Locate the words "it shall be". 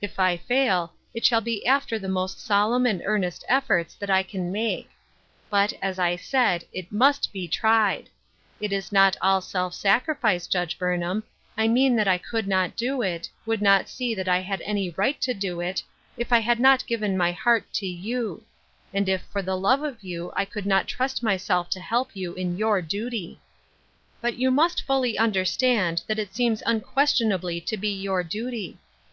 1.14-1.64